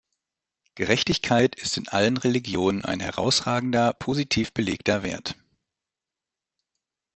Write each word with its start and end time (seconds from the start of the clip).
Gerechtigkeit 0.73 1.53
ist 1.55 1.77
in 1.77 1.87
allen 1.87 2.17
Religionen 2.17 2.83
ein 2.83 2.99
herausragender, 3.01 3.93
positiv 3.93 4.51
belegter 4.51 5.03
Wert. 5.03 5.35